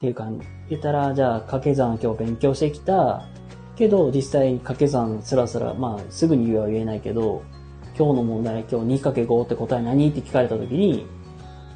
[0.00, 0.28] ていうか、
[0.68, 3.28] 言ったら、じゃあ掛け算今日勉強してきた、
[3.76, 7.42] けど実際に掛け算スラスラ、まあすぐに言うは言えないけど、
[7.96, 11.06] 今日の問題、今日 2×5 って答え何って聞かれた時に、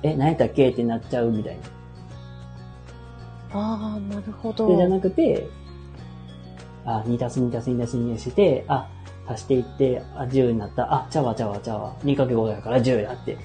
[0.02, 1.62] え、何やったっけってなっちゃうみたいな。
[3.52, 4.68] ああ、なるほど。
[4.68, 5.48] で、じゃなくて、
[6.84, 8.88] あ、2たす2たす2たす2して、あ、
[9.28, 10.92] 足していって、あ、10になった。
[10.92, 11.94] あ、ちゃわちゃわちゃわ。
[12.04, 13.36] 2×5 だから10やって。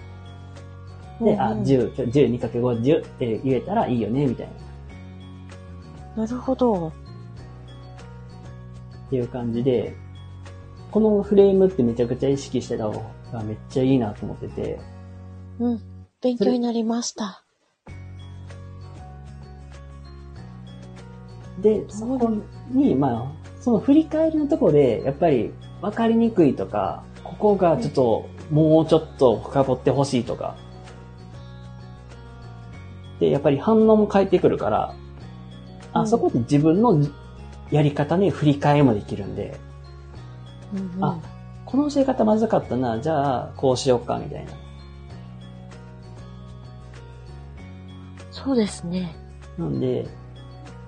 [1.21, 4.47] で、あ、うんうん10、10、2×5、10って言えたらいいよね、みたい
[6.15, 6.23] な。
[6.23, 6.87] なるほど。
[9.07, 9.95] っていう感じで、
[10.91, 14.79] このフレームってめちゃくちゃ意識してた方がめっちゃいいなと思ってて、
[15.59, 15.81] うん。
[16.21, 17.43] 勉強になりました。
[21.61, 22.31] で、そこ
[22.71, 30.55] に、まあ、その振り返りのところで、やっぱり分かりにくいとか、ここがちょっと、もうちょっと深掘ってほしいとか。
[33.19, 34.95] で、やっぱり反応も返ってくるから、
[35.91, 37.05] あ、うんそこで自分の
[37.69, 39.59] やり方に振り返りもできるんで、
[40.73, 41.19] うんうん、あ
[41.65, 44.51] この教え方まずかったな、じゃあ、こうしよっか、みたいな。
[48.31, 49.13] そうですね。
[49.57, 50.07] なんで、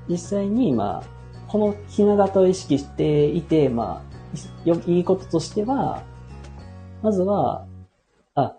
[0.08, 4.15] 実際に、まあ、このひな形を意識していて、まあ、
[4.64, 6.04] よいいこととしては、
[7.02, 7.66] まずは、
[8.36, 8.56] あ、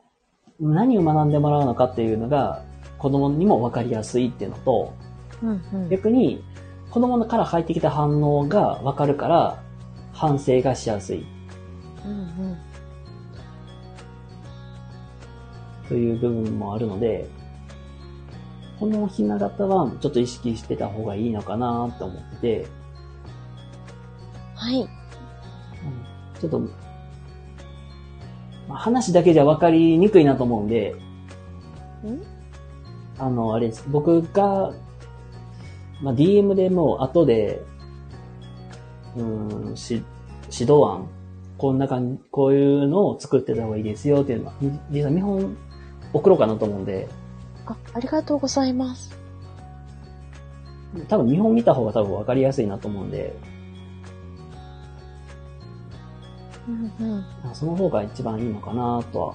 [0.61, 2.63] 何を学んでもらうのかっていうのが、
[2.99, 4.93] 子供にも分かりやすいっていうのと、
[5.43, 5.89] うんうん。
[5.89, 6.43] 逆に、
[6.91, 9.63] 子供から入ってきた反応が分かるから、
[10.13, 11.27] 反省がしやすい
[12.05, 12.59] うんうん。
[15.89, 17.29] という部分もあるので、
[18.79, 22.67] このひな形はちょっと意識してた方がいいのかなと思ってて、
[24.55, 24.89] はい。
[26.41, 26.61] ちょっと、
[28.69, 30.95] まあ、話だけじゃ分かりにくいなと思うんで、
[32.05, 32.23] ん？
[33.19, 33.85] あの、あれです。
[33.89, 34.75] 僕が、
[36.03, 37.63] まあ、DM でもう後で、
[39.17, 40.03] うーん、し、
[40.53, 41.09] 指導案、
[41.59, 44.53] こんな感じ、こういうのを作ってた方がいいですよっていうのは、
[44.91, 45.57] 実は見本
[46.13, 47.09] 送ろうかなと思うんで、
[47.65, 49.17] あ、ありがとうございます。
[51.09, 53.37] 多分見本見た方が多分分かりやすいなと思うんで、
[56.69, 57.21] うんうん。
[57.45, 59.35] まあその方が一番いいのかなとは。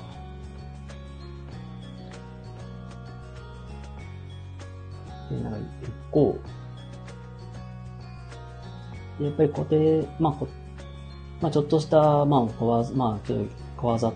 [5.30, 6.38] で、なんか一個、
[9.20, 10.48] やっぱり固定、まあこ、
[11.42, 14.14] まあちょっとした、まあ小技、まあちょっと小技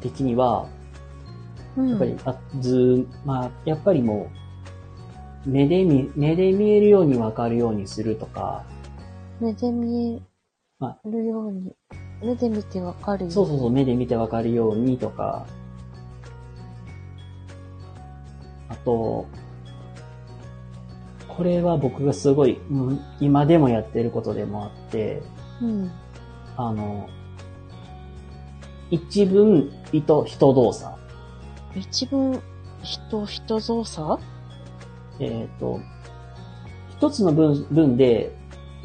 [0.00, 0.68] 的には、
[1.76, 4.30] うん、やっぱり、あ図、まあやっぱりも
[5.46, 8.64] う、目で見、目で見えるようにわかるようにするとか、
[9.40, 10.22] 目で見
[10.78, 11.74] まえるように、
[12.22, 13.32] 目で見てわかるように。
[13.32, 15.46] そうそうそう、目で見てわかるようにとか、
[18.68, 19.26] あと、
[21.28, 25.22] これは僕がすごい、うん今でもやってることでもあって、
[25.60, 25.90] うん。
[26.56, 27.08] あの、
[28.90, 30.94] 一文、糸、人動作。
[31.74, 32.40] 一文、
[32.82, 34.18] 人、人動作？
[35.18, 35.80] えっ、と、
[36.90, 38.36] 一つの文文で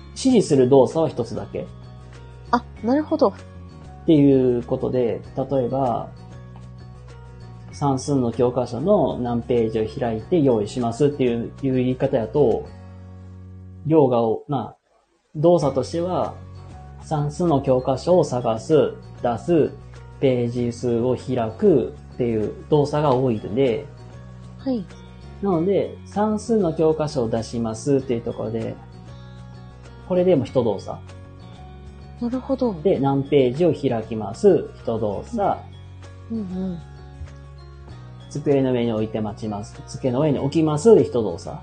[0.10, 1.68] 指示する動作は一つだけ。
[2.52, 3.30] あ、なるほど。
[3.30, 3.34] っ
[4.06, 6.10] ていうことで、例えば、
[7.72, 12.68] 算数の教科書の何ページを開いて用意しますっていういう言い方やと、
[13.86, 14.78] 量がお、まあ、
[15.36, 16.36] 動作としては、
[17.02, 19.72] 算数の教科書を探す、出す、
[20.20, 23.86] ページ数を開くっていう動作が多いので、
[24.58, 24.84] はい。
[25.42, 28.76] なので、算数の教科書を出しますっていうところで、
[30.08, 30.98] これでも一動作。
[32.22, 32.74] なるほど。
[32.82, 35.60] で、何ページを開きます、一動作。
[36.32, 36.80] うんうん。
[38.30, 39.82] 机の上に置いて待ちます。
[39.88, 41.58] 机の上に置きますで一動作。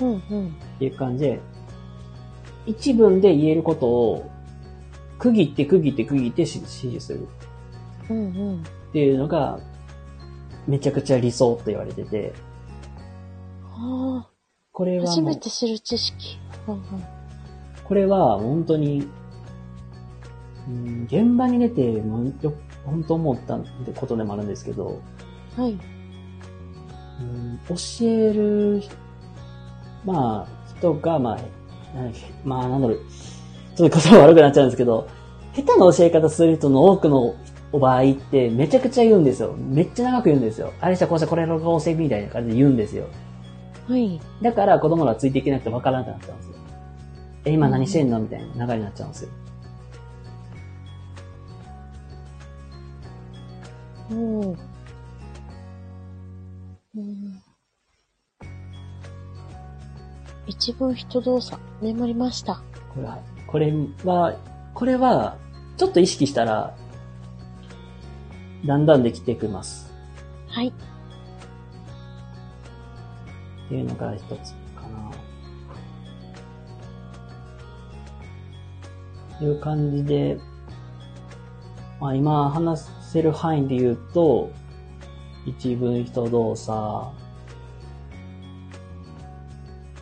[0.00, 0.48] うんうん。
[0.48, 1.40] っていう感じで、
[2.66, 4.30] 一文で言えることを、
[5.18, 7.28] 区切って区切って区切って指指示する
[8.10, 8.20] うんう
[8.56, 8.62] ん。
[8.62, 9.58] っていうのが、
[10.66, 12.32] めちゃくちゃ理想と言われてて、
[13.62, 14.30] はあ、
[14.72, 16.38] これは初めて知る知識。
[16.66, 16.82] うんうん。
[17.84, 19.06] これは本当に、
[20.68, 23.58] うん、現場に出て本当思った
[23.94, 25.00] ことでもあるんですけど、
[25.56, 25.78] はい。
[27.20, 27.74] うん教
[28.06, 28.82] える、
[30.04, 31.38] まあ、人が、まあ、
[32.44, 32.98] まあ、なんだろう、
[33.76, 35.06] ちょっと言葉悪くなっちゃうんですけど、
[35.54, 37.36] 下手な教え方する人の多くの
[37.72, 39.54] 場合ってめちゃくちゃ言うんですよ。
[39.54, 40.72] めっちゃ長く言うんですよ。
[40.80, 43.04] あれしたこうしたこれの構成みたいな感じで言うんですよ。
[43.88, 44.20] はい。
[44.42, 46.54] だから子供らついていけなくて分からなくなっちゃうんですよ。
[47.46, 48.18] え、今何してんの？
[48.18, 49.30] みたいな流れになっちゃうんですよ。
[54.14, 54.56] おー
[56.96, 57.42] うん。
[60.46, 62.62] 一文一動作、メモりました。
[62.94, 63.72] これは、これ
[64.04, 64.36] は、
[64.74, 65.36] これは、
[65.76, 66.76] ちょっと意識したら、
[68.64, 69.92] だんだんできてきます。
[70.48, 70.68] はい。
[70.68, 70.72] っ
[73.68, 75.10] ていうのが一つかな。
[79.38, 80.38] という感じで、
[82.00, 82.84] まあ今話
[83.14, 84.50] せる範囲で言うと、
[85.46, 86.76] 一文一動作、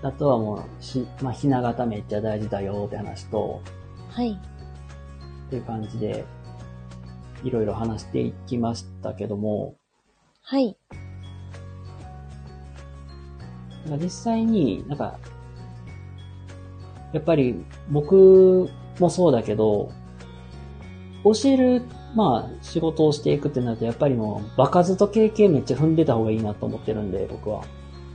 [0.03, 3.61] あとはもう、し、まあ、ひな形めっちゃ大事だよって話と、
[4.09, 4.31] はい。
[4.31, 6.25] っていう感じで、
[7.45, 9.75] いろいろ話していきましたけども、
[10.41, 10.75] はい。
[13.85, 15.19] なんか実際になんか、
[17.13, 19.93] やっぱり僕もそうだけど、
[21.25, 21.83] 教える、
[22.15, 27.65] まあ仕事をしていくってなると、やっぱりもう、場数と経験めっちゃ踏んでた方がいいなと思ってるんで、僕は。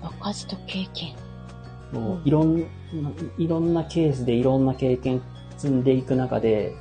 [0.02, 1.16] 場数と経験。
[1.92, 2.66] もういろんな、
[3.38, 5.22] いろんなケースでいろんな経験
[5.58, 6.76] 積んでいく中で、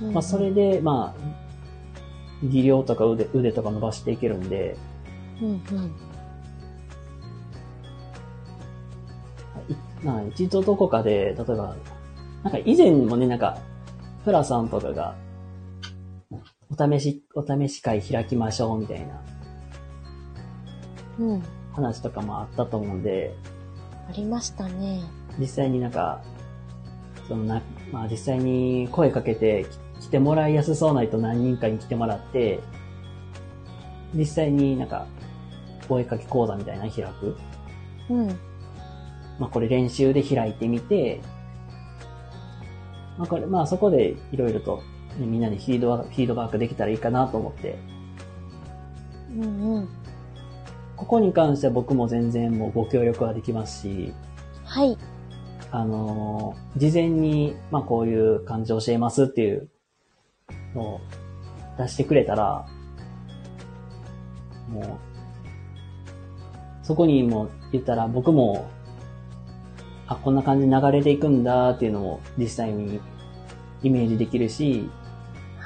[0.00, 1.20] うんまあそれで、まあ、
[2.42, 4.76] 技量とか腕腕とか伸ばしていけるんで、
[5.40, 5.86] うんうん。
[9.68, 11.76] いまあ一度どこかで、例えば、
[12.42, 13.58] なんか以前もね、なんか、
[14.24, 15.14] プラさんとかが、
[16.70, 19.22] お試し、お試し会開きましょうみたいな
[21.18, 21.42] うん。
[21.72, 23.34] 話とかもあったと思うんで、
[24.08, 25.02] ありましたね。
[25.38, 26.22] 実際になんか、
[27.28, 27.62] そのな、
[27.92, 29.66] まあ実際に声かけて
[30.00, 32.60] き来てもらいやすそうな人何人かに来てもらって、
[34.14, 35.06] 実際になんか、
[35.88, 37.36] 声かけ講座みたいなの開く。
[38.10, 38.28] うん。
[39.38, 41.20] まあこれ練習で開いてみて、
[43.18, 44.82] まあこれ、まあそこでいろいろと、ね、
[45.18, 47.78] みんなにフィードバフィードバックできたらいいかなと思って、
[49.34, 49.88] うんうん。
[50.96, 54.12] ここに関しては僕も全然もうご協力はできますし、
[54.64, 54.96] はい。
[55.70, 59.68] あのー事前に、まあこういう感じを教えますっていう
[60.74, 61.00] のを
[61.78, 62.66] 出してくれたら、
[64.68, 64.80] も
[66.82, 68.68] う、そこにも言ったら僕も、
[70.06, 73.00] あ、こんな感じで流れていくんだっていうのも実際に
[73.82, 74.88] イメージできるし、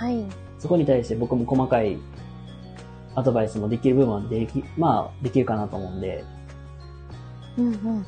[0.00, 0.24] はい。
[0.58, 1.98] そこに対して僕も細かい
[3.14, 6.24] アドバイスもできる部分はでき、まあできるかなと思うんで、
[7.58, 8.00] うんうん。
[8.00, 8.04] っ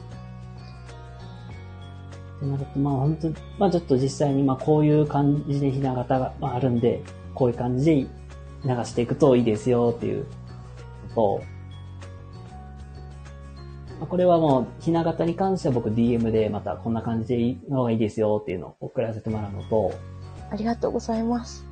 [2.40, 7.02] てなると、まあ本当まあちょっと実際にまあこういう感じでひな形がまああるんで、
[7.34, 8.08] こういう感じで流
[8.86, 10.24] していくといいですよっていう
[11.10, 11.42] のと、
[14.00, 19.92] まあこれはもうひな形に関しては僕 DM でまたこんな感じでいいのがいいですよっていうのを送らせてもらうのと、
[20.50, 21.66] ありがとうございます。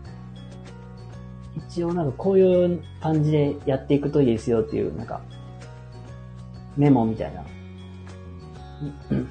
[1.57, 5.21] 一応なんかこういう感じでやっていくといいですよっていうなんか
[6.77, 7.45] メモみたいな。
[9.11, 9.29] うん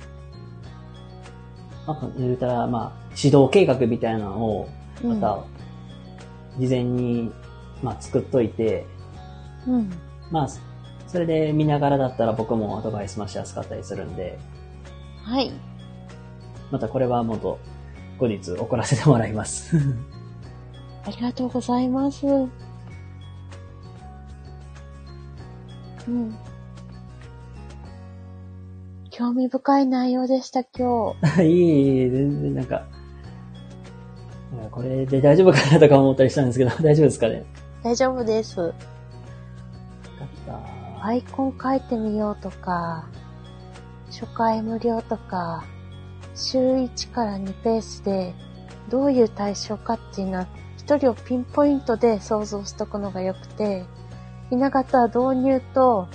[1.90, 4.70] なんか言うたら、まあ、指導計画みたいなのを、
[5.04, 5.44] また、
[6.60, 7.32] 事前に、
[7.82, 8.86] まあ、作っといて、
[9.68, 9.90] うん。
[10.30, 10.48] まあ、
[11.08, 14.38] それで見ながらだったら僕もアドバイスもしやすかったりするんで、
[15.24, 15.52] はい。
[16.70, 17.58] またこれはもっと
[18.20, 19.76] 後日送らせてもらいます。
[21.06, 22.26] ありがとうございます。
[22.28, 22.50] う
[26.12, 26.36] ん。
[29.10, 31.44] 興味深い内容でした、今日。
[31.44, 32.86] いえいえ、全然なんか、
[34.56, 37.44] なんかこれで大丈夫かなとか思ったりしたんですけど、 大丈夫ですかね？
[37.84, 38.60] 大丈夫です。
[38.60, 38.74] よか
[40.54, 40.56] っ
[41.00, 41.06] た。
[41.06, 43.06] アイコン書いてみようとか、
[44.10, 45.64] 初回無料とか、
[46.36, 48.34] 週1から2ペースで、
[48.90, 50.48] どういう対象かっていうのは、
[50.90, 53.86] 一人をピンポイントで想像しとくのが良くて、
[54.50, 56.08] ひな形は導入と、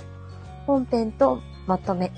[0.67, 2.11] 本編とまとめ。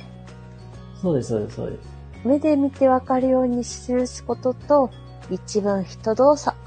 [1.00, 1.88] そうです、そうです、そうです。
[2.26, 4.90] 目で見てわかるように記すことと、
[5.30, 6.58] 一文一動作。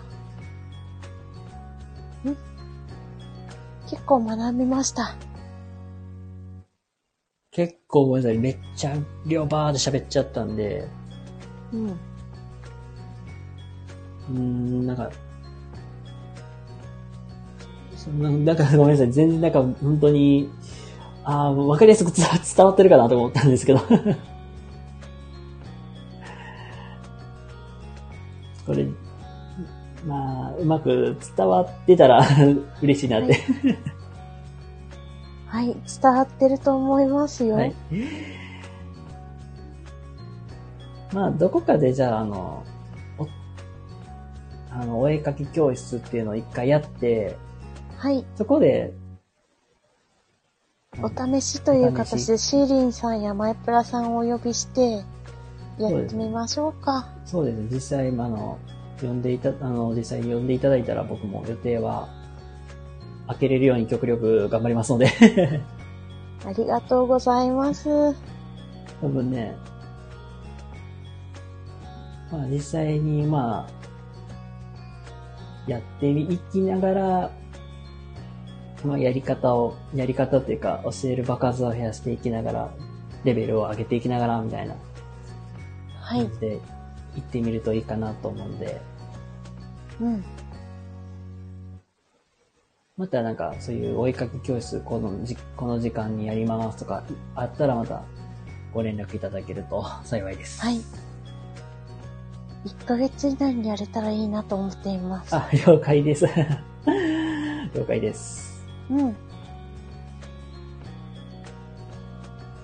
[2.24, 2.36] ん？
[3.88, 5.16] 結構学びました。
[7.50, 8.94] 結構ごめんなさい、めっちゃ
[9.26, 10.86] 量バーで喋っちゃったんで、
[11.72, 11.88] うん。
[11.88, 15.10] うーん、なんか、
[18.08, 20.50] な、なんかごめんなさい、全然なんか本当に、
[21.24, 22.26] ああ、わかりやすく 伝
[22.64, 23.80] わってるかなと思ったんですけど。
[28.66, 28.86] これ、
[30.06, 32.24] まあ、うまく伝わってたら
[32.80, 33.38] 嬉しいなって。
[35.46, 37.56] はい、伝わってると思いますよ。
[37.56, 37.74] はい。
[41.12, 42.64] まあ、どこかでじゃあ、あの、
[43.18, 43.26] お、
[44.70, 47.36] あの、お絵かき教室っていうのを一回やって、
[48.00, 48.24] はい。
[48.34, 48.94] そこで、
[51.02, 55.04] お試しという形でシーリンさんやマイプラさんをお呼びして、
[55.78, 57.06] やってみましょうか。
[57.26, 58.58] そうですね、実際、あの、
[59.02, 62.08] 呼んでいた、あの、実際に呼んでいただいたら僕も予定は、
[63.26, 65.12] 開けれるように極力頑張りますので、
[66.46, 67.86] ありがとうございます。
[69.02, 69.54] 多分ね、
[72.32, 77.39] まあ実際に、まあ、やっていきながら、
[78.84, 82.74] まあやり方を、やり方っていうか、教える場数を増やしていきながら、
[83.24, 84.74] レベルを上げていきながら、みたいな
[86.00, 86.28] はい。
[86.40, 86.58] で
[87.14, 88.80] 行ってみるといいかなと思うんで、
[90.00, 90.24] うん。
[92.96, 97.04] またなんか、そういうお絵かき教室、このじ、この時間にやりますとか、
[97.34, 98.02] あったらまた、
[98.74, 100.60] ご連絡いただけると 幸いです。
[100.60, 100.80] はい。
[102.64, 105.34] 1ヶ月以内にやれたらいいなと思っています。
[105.34, 106.26] あ、了解です。
[107.74, 108.49] 了解です。
[108.90, 109.16] うん。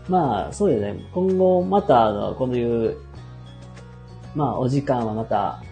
[0.09, 1.05] まあ、そうですね。
[1.13, 2.97] 今後、また、あの、こういう、
[4.35, 5.63] まあ、お時間はまた、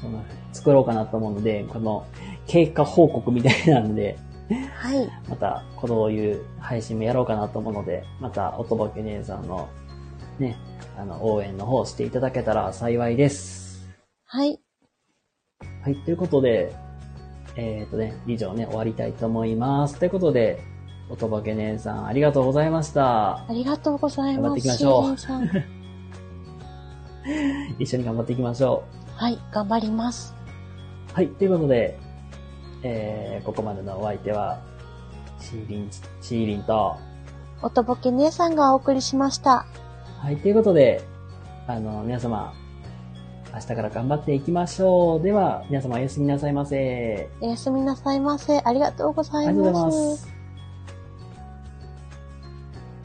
[0.00, 2.06] その、作ろうかなと思うので、この、
[2.46, 4.18] 経過報告みたいなんで、
[4.74, 5.08] はい。
[5.28, 9.68] また、こういう配信もやろうかなと思うので、また、おとぼけ姉さんの、
[10.38, 10.56] ね、
[10.96, 13.86] あの、応援の方していただけたら幸いです。
[14.24, 14.60] はい。
[15.82, 16.74] はい、ということで、
[17.56, 19.98] えっ、とね、以上ね、終わりたいと思います。
[19.98, 20.62] ということで、
[21.08, 23.38] おとぼけ姉さん、ありがとうございました。
[23.38, 24.76] ありがとうござい頑張ってます。
[24.76, 25.46] いきましょう
[27.82, 28.84] 一緒に頑張っていきましょ
[29.14, 30.34] はい、頑張ります。
[31.12, 31.14] う。
[31.14, 31.98] はい、ということで、
[32.82, 34.60] えー、ここまでのお相手は、
[35.38, 35.88] シーリン、
[36.20, 36.96] シーリンと、
[37.62, 39.64] おとぼけ姉さんがお送りしました。
[40.18, 41.02] はい、ということで、
[41.66, 42.52] あの、皆様、
[43.56, 45.22] 明日から頑張っていきましょう。
[45.22, 47.30] では、皆様おやすみなさいませ。
[47.40, 48.58] おやすみなさいませ。
[48.58, 49.90] ありがとうございま。
[49.90, 50.35] す。